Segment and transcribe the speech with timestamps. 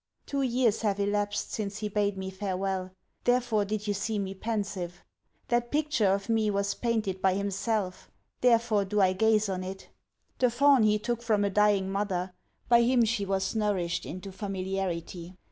[0.25, 2.89] Two years have elapsed since he bade me farewel:
[3.23, 5.03] therefore did you see me pensive.
[5.49, 8.09] That picture of me was painted by himself:
[8.39, 9.89] therefore do I gaze on it.
[10.39, 12.33] The fawn he took from a dying mother;
[12.67, 15.35] by him she was nourished into familiarity.